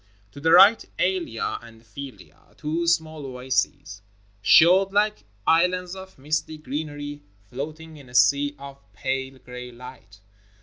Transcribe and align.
To 0.31 0.39
the 0.39 0.49
right 0.51 0.83
Alia 0.97 1.59
and 1.61 1.83
Filiah— 1.83 2.57
two 2.57 2.87
small 2.87 3.23
oases— 3.23 4.01
showed 4.57 4.89
hke 4.89 5.21
islands 5.45 5.95
of 5.95 6.17
misty 6.17 6.57
greenery 6.57 7.21
floating 7.51 7.97
in 7.97 8.09
a 8.09 8.15
sea 8.15 8.55
of 8.57 8.79
pale 8.93 9.37
gray 9.37 9.71
light. 9.71 10.19